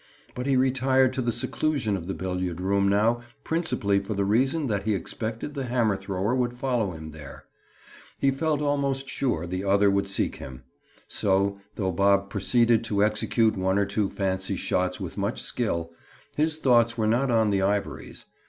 But 0.33 0.47
he 0.47 0.57
retired 0.57 1.13
to 1.13 1.21
the 1.21 1.31
seclusion 1.31 1.95
of 1.95 2.07
the 2.07 2.15
billiard 2.15 2.59
room 2.59 2.89
now 2.89 3.21
principally 3.43 3.99
for 3.99 4.15
the 4.15 4.25
reason 4.25 4.65
that 4.65 4.81
he 4.81 4.95
expected 4.95 5.53
the 5.53 5.65
hammer 5.65 5.95
thrower 5.95 6.33
would 6.33 6.55
follow 6.55 6.93
him 6.93 7.11
there. 7.11 7.45
He 8.17 8.31
felt 8.31 8.63
almost 8.63 9.07
sure 9.07 9.45
the 9.45 9.63
other 9.63 9.91
would 9.91 10.07
seek 10.07 10.37
him. 10.37 10.63
So, 11.07 11.59
though 11.75 11.91
Bob 11.91 12.31
proceeded 12.31 12.83
to 12.85 13.03
execute 13.03 13.55
one 13.55 13.77
or 13.77 13.85
two 13.85 14.09
fancy 14.09 14.55
shots 14.55 14.99
with 14.99 15.19
much 15.19 15.39
skill, 15.43 15.91
his 16.35 16.57
thoughts 16.57 16.97
were 16.97 17.05
not 17.05 17.29
on 17.29 17.51
the 17.51 17.61
ivories. 17.61 18.25